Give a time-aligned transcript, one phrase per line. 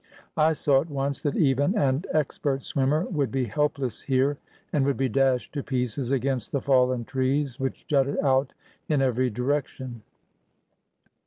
[0.35, 4.39] I saw at once that even an expert swimmer would be helpless here,
[4.73, 8.51] and would be dashed to pieces against the fallen trees which jutted out
[8.89, 10.01] in every direction.